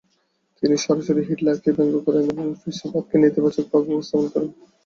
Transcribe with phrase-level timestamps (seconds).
[0.63, 4.49] তিনি সরাসরি হিটলারকে ব্যঙ্গ করেন এবং ফ্যাসিবাদকে নেতিবাচকভাবে উপস্থাপন করেন।